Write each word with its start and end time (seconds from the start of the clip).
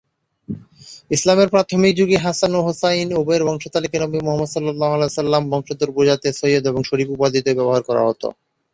ইসলামের 1.11 1.49
প্রাথমিক 1.53 1.93
যুগে 1.99 2.17
হাসান 2.17 2.51
ও 2.55 2.67
হোসাইন 2.67 3.07
উভয়ের 3.13 3.43
বংশতালিকায় 3.47 4.03
নবী 4.03 4.17
মুহাম্মদ 4.19 4.49
বংশধর 5.51 5.89
বুঝাতে 5.97 6.27
সৈয়দ 6.39 6.63
এবং 6.67 6.81
শরীফ 6.89 7.07
উপাধিদ্বয় 7.11 7.57
ব্যবহার 7.59 7.81
করা 7.87 8.01
হত। 8.07 8.23